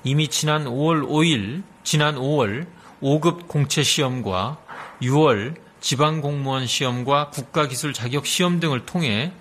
[0.05, 2.67] 이미 지난 5월 5일, 지난 5월
[3.03, 4.57] 5급 공채 시험과
[5.03, 9.33] 6월 지방 공무원 시험과 국가 기술 자격 시험 등을 통해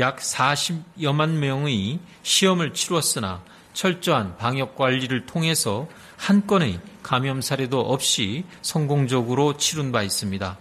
[0.00, 3.44] 약 40여만 명의 시험을 치루었으나
[3.76, 5.86] 철저한 방역 관리를 통해서
[6.16, 10.56] 한 건의 감염 사례도 없이 성공적으로 치룬 바 있습니다.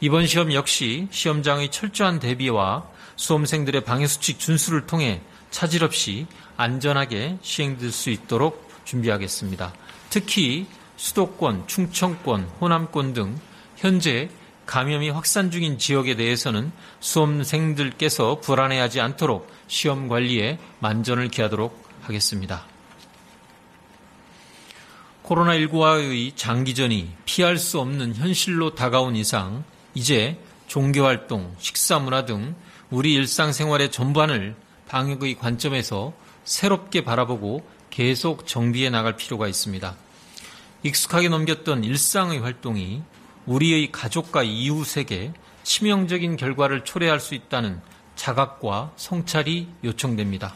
[0.00, 2.84] 이번 시험 역시 시험장의 철저한 대비와
[3.16, 6.26] 수험생들의 방역수칙 준수를 통해 차질 없이
[6.58, 9.72] 안전하게 시행될 수 있도록 준비하겠습니다.
[10.10, 10.66] 특히
[10.98, 13.40] 수도권, 충청권, 호남권 등
[13.76, 14.28] 현재
[14.66, 16.70] 감염이 확산 중인 지역에 대해서는
[17.00, 22.64] 수험생들께서 불안해하지 않도록 시험 관리에 만전을 기하도록 하겠습니다.
[25.24, 29.64] 코로나19와의 장기전이 피할 수 없는 현실로 다가온 이상
[29.94, 32.54] 이제 종교활동, 식사문화 등
[32.90, 34.54] 우리 일상생활의 전반을
[34.88, 36.12] 방역의 관점에서
[36.44, 39.96] 새롭게 바라보고 계속 정비해 나갈 필요가 있습니다.
[40.82, 43.02] 익숙하게 넘겼던 일상의 활동이
[43.46, 45.32] 우리의 가족과 이웃에게
[45.64, 47.80] 치명적인 결과를 초래할 수 있다는
[48.14, 50.54] 자각과 성찰이 요청됩니다.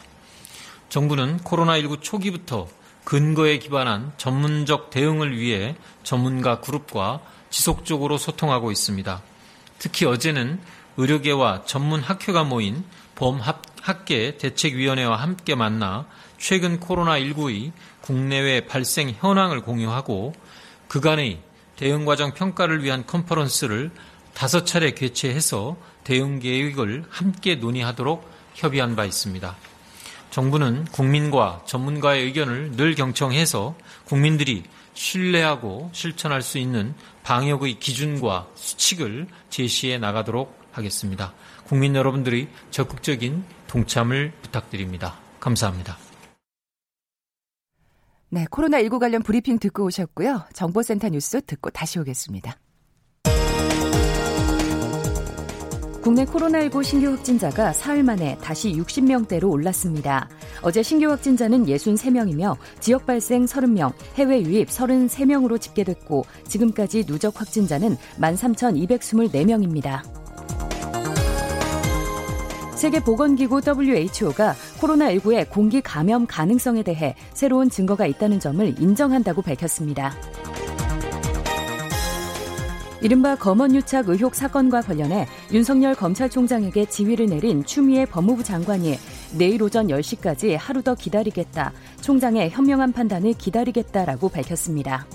[0.91, 2.67] 정부는 코로나19 초기부터
[3.05, 9.21] 근거에 기반한 전문적 대응을 위해 전문가 그룹과 지속적으로 소통하고 있습니다.
[9.79, 10.59] 특히 어제는
[10.97, 12.83] 의료계와 전문 학회가 모인
[13.15, 16.05] 범학계 대책위원회와 함께 만나
[16.37, 20.33] 최근 코로나19의 국내외 발생 현황을 공유하고
[20.89, 21.39] 그간의
[21.77, 23.91] 대응 과정 평가를 위한 컨퍼런스를
[24.33, 29.70] 다섯 차례 개최해서 대응 계획을 함께 논의하도록 협의한 바 있습니다.
[30.31, 34.63] 정부는 국민과 전문가의 의견을 늘 경청해서 국민들이
[34.93, 41.33] 신뢰하고 실천할 수 있는 방역의 기준과 수칙을 제시해 나가도록 하겠습니다.
[41.65, 45.19] 국민 여러분들의 적극적인 동참을 부탁드립니다.
[45.39, 45.97] 감사합니다.
[48.29, 50.45] 네, 코로나19 관련 브리핑 듣고 오셨고요.
[50.53, 52.57] 정보센터 뉴스 듣고 다시 오겠습니다.
[56.01, 60.27] 국내 코로나19 신규 확진자가 사흘 만에 다시 60명대로 올랐습니다.
[60.63, 70.01] 어제 신규 확진자는 63명이며 지역 발생 30명, 해외 유입 33명으로 집계됐고 지금까지 누적 확진자는 13,224명입니다.
[72.75, 80.15] 세계보건기구 WHO가 코로나19의 공기 감염 가능성에 대해 새로운 증거가 있다는 점을 인정한다고 밝혔습니다.
[83.01, 88.97] 이른바 검언유착 의혹 사건과 관련해 윤석열 검찰총장에게 지휘를 내린 추미애 법무부 장관이
[89.37, 95.07] 내일 오전 10시까지 하루 더 기다리겠다, 총장의 현명한 판단을 기다리겠다라고 밝혔습니다.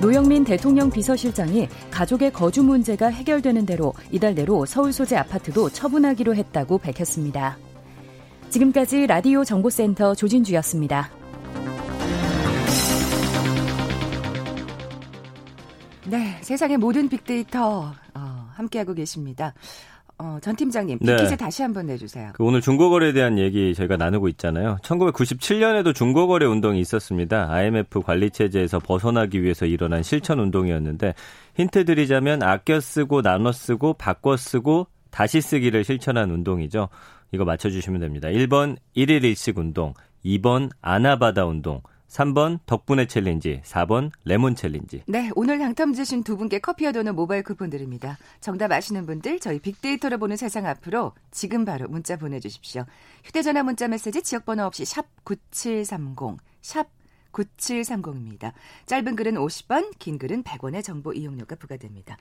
[0.00, 6.78] 노영민 대통령 비서실장이 가족의 거주 문제가 해결되는 대로 이달 내로 서울 소재 아파트도 처분하기로 했다고
[6.78, 7.56] 밝혔습니다.
[8.50, 11.21] 지금까지 라디오 정보센터 조진주였습니다.
[16.52, 19.54] 세상의 모든 빅데이터 어, 함께하고 계십니다.
[20.18, 21.36] 어, 전 팀장님, 빅퀴즈 네.
[21.36, 22.32] 다시 한번 내주세요.
[22.34, 24.76] 그 오늘 중고거래에 대한 얘기 저희가 나누고 있잖아요.
[24.82, 27.50] 1997년에도 중고거래 운동이 있었습니다.
[27.50, 31.14] IMF 관리체제에서 벗어나기 위해서 일어난 실천 운동이었는데
[31.54, 36.90] 힌트 드리자면 아껴 쓰고 나눠 쓰고 바꿔 쓰고 다시 쓰기를 실천한 운동이죠.
[37.32, 38.28] 이거 맞춰주시면 됩니다.
[38.28, 41.80] 1번 1일 1식 운동, 2번 아나바다 운동,
[42.12, 45.02] 3번 덕분에 챌린지, 4번 레몬 챌린지.
[45.06, 48.18] 네, 오늘 당첨주신 두 분께 커피와 도넛 모바일 쿠폰 드립니다.
[48.40, 52.84] 정답 아시는 분들 저희 빅데이터로 보는 세상 앞으로 지금 바로 문자 보내주십시오.
[53.24, 56.88] 휴대전화 문자 메시지 지역번호 없이 샵 9730, 샵
[57.32, 58.52] 9730입니다.
[58.84, 62.18] 짧은 글은 50원, 긴 글은 100원의 정보 이용료가 부과됩니다.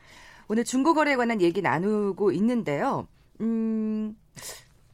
[0.48, 3.08] 오늘 중고거래에 관한 얘기 나누고 있는데요.
[3.42, 4.16] 음,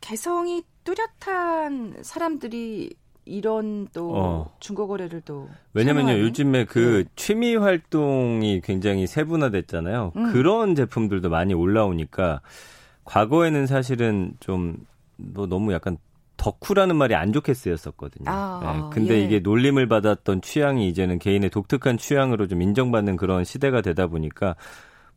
[0.02, 2.96] 개성이 뚜렷한 사람들이
[3.28, 4.56] 이런 또 어.
[4.60, 7.12] 중고 거래를 또 왜냐면요 요즘에 그 네.
[7.16, 10.14] 취미 활동이 굉장히 세분화됐잖아요.
[10.16, 10.32] 음.
[10.32, 12.42] 그런 제품들도 많이 올라오니까
[13.06, 14.78] 과거에는 사실은 좀
[15.18, 15.98] 뭐 너무 약간
[16.38, 18.30] 덕후라는 말이 안 좋게 쓰였었거든요.
[18.30, 18.90] 아, 네.
[18.94, 19.24] 근데 예.
[19.24, 24.56] 이게 놀림을 받았던 취향이 이제는 개인의 독특한 취향으로 좀 인정받는 그런 시대가 되다 보니까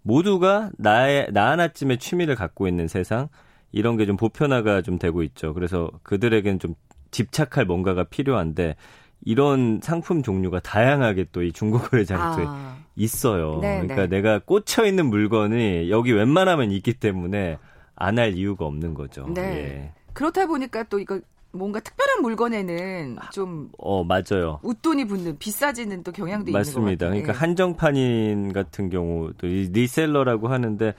[0.03, 3.29] 모두가 나의 나 하나쯤의 취미를 갖고 있는 세상
[3.71, 5.53] 이런 게 좀 보편화가 좀 되고 있죠.
[5.53, 6.75] 그래서 그들에게는 좀
[7.11, 8.77] 집착할 뭔가가 필요한데
[9.25, 12.77] 이런 상품 종류가 다양하게 또 이 중고거래 장터에 아.
[12.97, 13.59] 있어요.
[13.61, 14.17] 네 그러니까 네.
[14.17, 17.59] 내가 꽂혀 있는 물건이 여기 웬만하면 있기 때문에
[17.97, 19.27] 안 할 이유가 없는 거죠.
[19.35, 19.43] 네.
[19.43, 19.93] 예.
[20.15, 21.21] 그렇다 보니까 또 이거
[21.53, 24.61] 뭔가 특별한 물건에는 좀 어, 맞아요.
[24.63, 26.81] 웃돈이 붙는 비싸지는 또 경향도 맞습니다.
[26.83, 27.23] 있는 것 같아요.
[27.23, 30.95] 그러니까 한정판인 같은 경우 또 reseller라고 하는데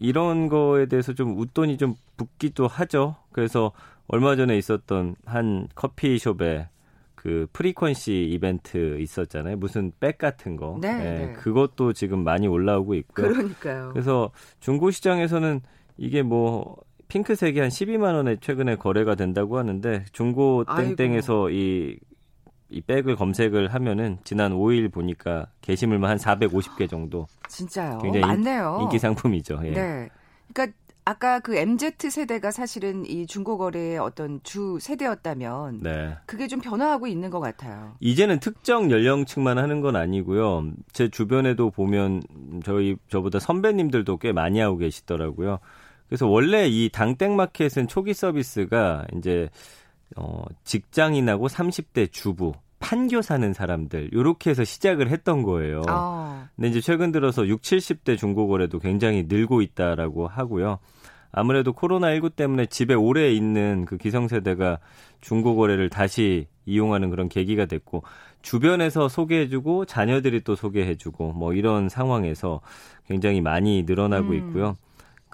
[0.00, 3.16] 이런 거에 대해서 좀 웃돈이 좀 붙기도 하죠.
[3.32, 3.72] 그래서
[4.08, 6.68] 얼마 전에 있었던 한 커피숍에
[7.14, 9.56] 그 frequency 이벤트 있었잖아요.
[9.56, 10.78] 무슨 백 같은 거.
[10.80, 11.32] 네, 네, 네.
[11.34, 13.28] 그것도 지금 많이 올라오고 있고요.
[13.28, 13.90] 그러니까요.
[13.92, 15.60] 그래서 중고 시장에서는
[15.96, 16.76] 이게 뭐
[17.08, 21.98] 핑크색이 한 12만 원에 최근에 거래가 된다고 하는데 중고 땡땡에서 이이
[22.86, 27.26] 백을 검색을 하면은 지난 5일 보니까 게시물만 한 450개 정도.
[27.48, 27.98] 진짜요?
[27.98, 28.78] 굉장히 많네요.
[28.82, 29.60] 인기 상품이죠.
[29.64, 29.70] 예.
[29.70, 30.08] 네.
[30.52, 36.14] 그러니까 아까 그 MZ 세대가 사실은 이 중고거래의 어떤 주 세대였다면 네.
[36.26, 37.94] 그게 좀 변화하고 있는 것 같아요.
[38.00, 40.70] 이제는 특정 연령층만 하는 건 아니고요.
[40.92, 42.22] 제 주변에도 보면
[42.62, 45.60] 저희 저보다 선배님들도 꽤 많이 하고 계시더라고요.
[46.08, 49.48] 그래서 원래 이 당땡마켓은 초기 서비스가 이제
[50.14, 55.82] 어 직장인하고 30대 주부 판교 사는 사람들 요렇게 해서 시작을 했던 거예요.
[55.88, 56.46] 어.
[56.54, 60.78] 근데 이제 최근 들어서 6, 70대 중고거래도 굉장히 늘고 있다라고 하고요.
[61.32, 64.78] 아무래도 코로나19 때문에 집에 오래 있는 그 기성세대가
[65.20, 68.02] 중고거래를 다시 이용하는 그런 계기가 됐고
[68.42, 72.60] 주변에서 소개해주고 자녀들이 또 소개해주고 뭐 이런 상황에서
[73.06, 74.34] 굉장히 많이 늘어나고 음.
[74.34, 74.76] 있고요.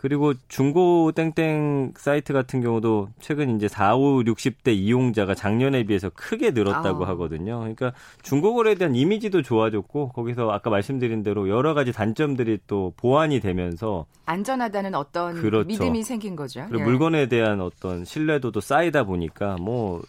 [0.04, 6.50] 그리고 중고 땡땡 사이트 같은 경우도 최근 이제 4, 5, 60대 이용자가 작년에 비해서 크게
[6.50, 7.08] 늘었다고 아.
[7.08, 7.60] 하거든요.
[7.60, 14.04] 그러니까 중고거래에 대한 이미지도 좋아졌고 거기서 아까 말씀드린 대로 여러 가지 단점들이 또 보완이 되면서
[14.26, 15.68] 안전하다는 어떤 그렇죠.
[15.68, 16.66] 믿음이 생긴 거죠.
[16.68, 16.84] 그리고 예.
[16.84, 20.02] 물건에 대한 어떤 신뢰도도 쌓이다 보니까 뭐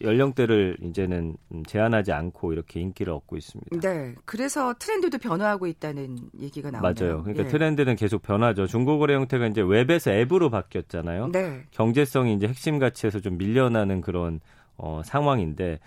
[0.00, 3.80] 연령대를 이제는 제한하지 않고 이렇게 인기를 얻고 있습니다.
[3.80, 4.14] 네.
[4.24, 6.94] 그래서 트렌드도 변화하고 있다는 얘기가 나오네요.
[6.94, 7.22] 맞아요.
[7.22, 7.48] 그러니까 예.
[7.48, 8.66] 트렌드는 계속 변하죠.
[8.66, 11.32] 중고거래 형태가 이제 웹에서 앱으로 바뀌었잖아요.
[11.32, 11.64] 네.
[11.70, 14.40] 경제성이 이제 핵심 가치에서 좀 밀려나는 그런
[14.76, 15.80] 어, 상황인데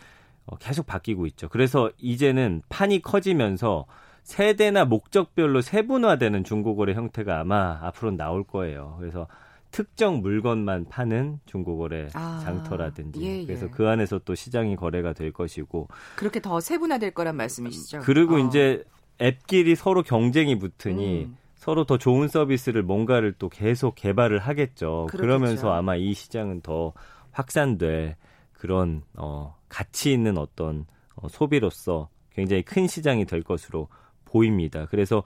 [0.45, 1.49] 어, 계속 바뀌고 있죠.
[1.49, 3.85] 그래서 이제는 판이 커지면서
[4.23, 8.95] 세대나 목적별로 세분화되는 중고거래 형태가 아마 앞으로 나올 거예요.
[8.99, 9.27] 그래서
[9.71, 13.45] 특정 물건만 파는 중고거래 아, 장터라든지 예, 예.
[13.45, 18.01] 그래서 그 안에서 또 시장이 거래가 될 것이고 그렇게 더 세분화될 거란 말씀이시죠?
[18.01, 18.39] 그리고 어.
[18.39, 18.83] 이제
[19.21, 21.37] 앱끼리 서로 경쟁이 붙으니 음.
[21.55, 25.07] 서로 더 좋은 서비스를 뭔가를 또 계속 개발을 하겠죠.
[25.09, 25.17] 그렇겠죠.
[25.17, 26.93] 그러면서 아마 이 시장은 더
[27.31, 28.15] 확산될
[28.51, 33.89] 그런 어 가치 있는 어떤 어, 소비로서 굉장히 큰 시장이 될 것으로
[34.25, 34.87] 보입니다.
[34.89, 35.23] 그래서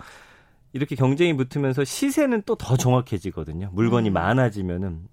[0.75, 3.69] 이렇게 경쟁이 붙으면서 시세는 또 더 정확해지거든요.
[3.73, 4.13] 물건이 음.
[4.13, 5.07] 많아지면은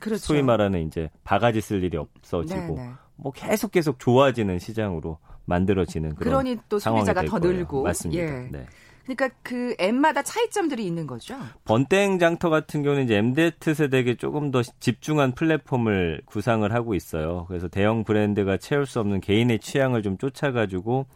[0.00, 0.22] 그렇죠.
[0.22, 2.74] 소위 말하는 이제 바가지 쓸 일이 없어지고 네네.
[2.74, 2.90] 네.
[3.16, 8.22] 뭐 계속 계속 좋아지는 시장으로 만들어지는 그런 그러니 또 소비자가 더 늘고 맞습니다.
[8.22, 8.48] 예.
[8.50, 8.66] 네.
[9.04, 11.36] 그러니까 그 앱마다 차이점들이 있는 거죠.
[11.64, 17.46] 번땡 장터 같은 경우는 이제 MZ 세대에게 조금 더 집중한 플랫폼을 구상을 하고 있어요.
[17.48, 21.06] 그래서 대형 브랜드가 채울 수 없는 개인의 취향을 좀 쫓아가지고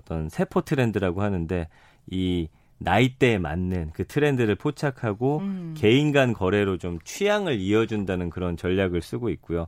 [0.00, 1.68] 어떤 세포 트렌드라고 하는데
[2.10, 2.48] 이
[2.78, 5.74] 나이대에 맞는 그 트렌드를 포착하고 음.
[5.76, 9.66] 개인 간 거래로 좀 취향을 이어준다는 그런 전략을 쓰고 있고요.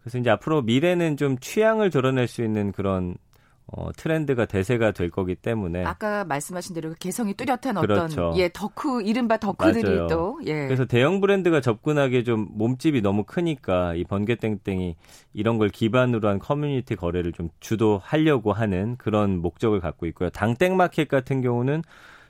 [0.00, 3.16] 그래서 이제 앞으로 미래는 좀 취향을 드러낼 수 있는 그런
[3.70, 8.28] 어, 트렌드가 대세가 될 거기 때문에 아까 말씀하신 대로 개성이 뚜렷한 그렇죠.
[8.28, 10.06] 어떤 예 덕후 이른바 덕후들이 맞아요.
[10.06, 10.64] 또 예.
[10.64, 14.96] 그래서 대형 브랜드가 접근하기에 좀 몸집이 너무 크니까 이 번개땡땡이
[15.34, 20.30] 이런 걸 기반으로 한 커뮤니티 거래를 좀 주도하려고 하는 그런 목적을 갖고 있고요.
[20.30, 21.82] 당땡마켓 같은 경우는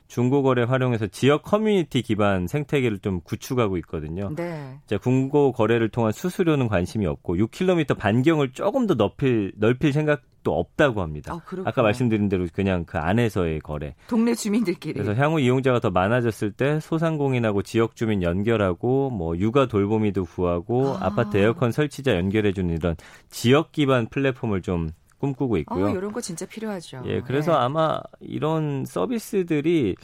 [0.09, 4.33] 중고거래 활용해서 지역 커뮤니티 기반 생태계를 좀 구축하고 있거든요.
[4.35, 4.79] 네.
[4.87, 11.03] 자, 중고 거래를 통한 수수료는 관심이 없고 6km 반경을 조금 더 넓힐 넓힐 생각도 없다고
[11.03, 11.33] 합니다.
[11.33, 13.93] 아, 아까 말씀드린 대로 그냥 그 안에서의 거래.
[14.07, 14.93] 동네 주민들끼리.
[14.93, 21.37] 그래서 향후 이용자가 더 많아졌을 때 소상공인하고 지역 주민 연결하고 뭐 육아 돌보미도 구하고 아파트
[21.37, 22.95] 에어컨 설치자 연결해 주는 이런
[23.29, 24.89] 지역 기반 플랫폼을 좀
[25.19, 25.87] 꿈꾸고 있고요.
[25.87, 27.03] 어, 이런 거 진짜 필요하죠.
[27.05, 27.57] 예, 그래서 네.
[27.57, 29.95] 아마 이런 서비스들이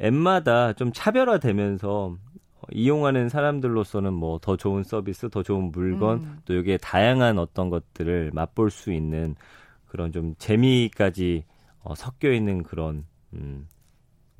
[0.00, 2.16] 앱마다 좀 차별화되면서
[2.72, 6.38] 이용하는 사람들로서는 뭐 더 좋은 서비스, 더 좋은 물건, 음.
[6.44, 9.34] 또 여기에 다양한 어떤 것들을 맛볼 수 있는
[9.86, 11.44] 그런 좀 재미까지
[11.82, 13.04] 어, 섞여 있는 그런
[13.34, 13.66] 음,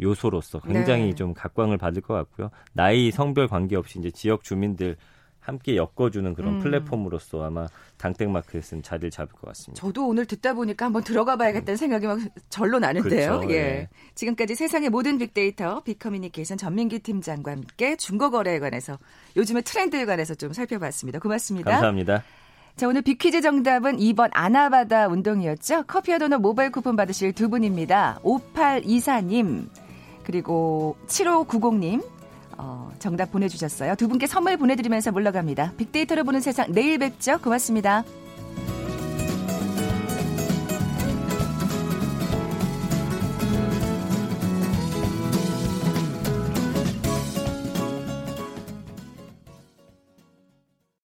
[0.00, 1.14] 요소로서 굉장히 네.
[1.14, 2.50] 좀 각광을 받을 것 같고요.
[2.72, 4.96] 나이, 성별 관계없이 이제 지역 주민들
[5.50, 6.58] 함께 엮어주는 그런 음.
[6.60, 7.66] 플랫폼으로서 아마
[7.98, 9.80] 당땡 마켓은 자리를 잡을 것 같습니다.
[9.80, 13.40] 저도 오늘 듣다 보니까 한번 들어가 봐야겠다는 생각이 막 절로 나는데요.
[13.40, 13.52] 그렇죠.
[13.52, 13.56] 예.
[13.56, 13.88] 예.
[14.14, 18.98] 지금까지 세상의 모든 빅데이터 빅커뮤니케이션 전민기 팀장과 함께 중고거래에 관해서
[19.36, 21.18] 요즘의 트렌드에 관해서 좀 살펴봤습니다.
[21.18, 21.70] 고맙습니다.
[21.72, 22.22] 감사합니다.
[22.76, 25.82] 자, 오늘 빅퀴즈 정답은 2번 아나바다 운동이었죠.
[25.82, 28.20] 커피와 도넛 모바일 쿠폰 받으실 두 분입니다.
[28.22, 29.68] 5824님,
[30.22, 32.02] 그리고 7590님,
[32.62, 33.94] 어, 정답 보내주셨어요.
[33.96, 35.72] 두 분께 선물 보내드리면서 물러갑니다.
[35.76, 37.38] 빅데이터로 보는 세상 내일 뵙죠.
[37.38, 38.04] 고맙습니다.